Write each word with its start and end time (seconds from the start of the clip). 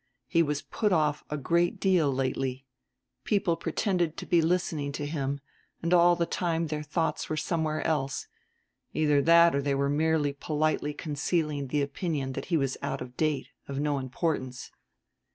He 0.25 0.41
was 0.41 0.63
put 0.63 0.91
off 0.91 1.23
a 1.29 1.37
great 1.37 1.79
deal 1.79 2.11
lately; 2.11 2.65
people 3.23 3.55
pretended 3.55 4.17
to 4.17 4.25
be 4.25 4.41
listening 4.41 4.91
to 4.93 5.05
him, 5.05 5.39
and 5.83 5.93
all 5.93 6.15
the 6.15 6.25
time 6.25 6.65
their 6.65 6.81
thoughts 6.81 7.29
were 7.29 7.37
somewhere 7.37 7.85
else, 7.85 8.25
either 8.93 9.21
that 9.21 9.53
or 9.55 9.61
they 9.61 9.75
were 9.75 9.91
merely 9.91 10.33
politely 10.33 10.95
concealing 10.95 11.67
the 11.67 11.83
opinion 11.83 12.31
that 12.31 12.45
he 12.45 12.57
was 12.57 12.77
out 12.81 13.01
of 13.01 13.15
date, 13.15 13.49
of 13.67 13.79
no 13.79 13.99
importance. 13.99 14.71